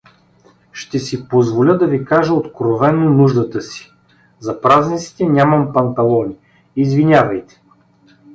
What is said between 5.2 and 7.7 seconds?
нямам панталони, извинявайте.